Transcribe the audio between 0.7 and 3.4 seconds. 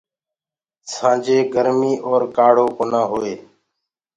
سآنجي گرمي اور کآڙهو ڪونآ هوئي۔